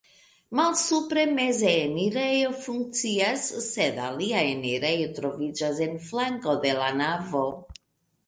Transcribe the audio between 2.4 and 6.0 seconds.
funkcias, sed alia enirejo troviĝas en